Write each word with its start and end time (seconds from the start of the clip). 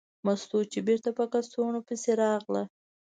مستو 0.25 0.59
چې 0.71 0.79
بېرته 0.87 1.09
په 1.17 1.23
کڅوړه 1.33 1.81
پسې 1.87 2.11
راغله. 2.23 2.63